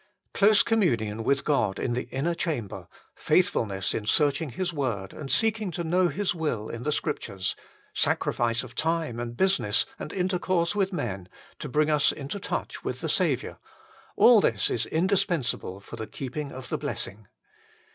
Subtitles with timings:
[0.33, 5.69] Close communion with God in the inner chamber, faithfulness in searching His Word and seeking
[5.69, 7.55] to know His will in the Scriptures,
[7.93, 11.29] sacrifice of time and business and intercourse with men,
[11.59, 13.59] to bring us into touch with the Saviour
[14.15, 17.27] all this is indispensable for the keeping of the blessing.